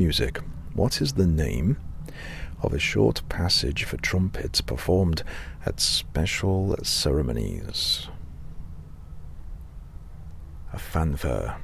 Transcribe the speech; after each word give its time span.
music. 0.00 0.40
What 0.72 1.02
is 1.02 1.12
the 1.12 1.26
name 1.26 1.76
of 2.62 2.72
a 2.72 2.78
short 2.78 3.20
passage 3.28 3.84
for 3.84 3.98
trumpets 3.98 4.62
performed 4.62 5.22
at 5.66 5.78
special 5.78 6.74
ceremonies? 6.82 8.08
A 10.72 10.78
fanfare. 10.78 11.58